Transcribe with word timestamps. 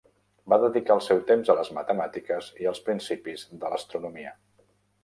Va 0.53 0.57
dedicar 0.63 0.95
el 0.99 1.03
seu 1.07 1.21
temps 1.27 1.51
a 1.53 1.57
les 1.61 1.69
matemàtiques 1.79 2.49
i 2.65 2.71
als 2.73 2.85
principis 2.89 3.49
de 3.63 3.73
l'astronomia. 3.75 4.37